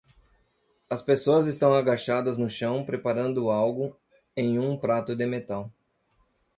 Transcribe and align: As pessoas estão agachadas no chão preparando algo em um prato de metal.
As 0.89 1.03
pessoas 1.03 1.45
estão 1.45 1.75
agachadas 1.75 2.35
no 2.35 2.49
chão 2.49 2.83
preparando 2.83 3.51
algo 3.51 3.95
em 4.35 4.57
um 4.57 4.75
prato 4.75 5.15
de 5.15 5.27
metal. 5.27 5.71